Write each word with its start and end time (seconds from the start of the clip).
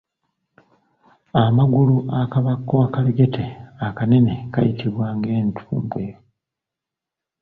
Amagulu 1.43 1.95
akabaako 2.21 2.75
akalegete 2.87 3.45
akanene 3.87 4.33
gayitibwa 4.53 5.03
ag’entumbwe. 5.13 6.05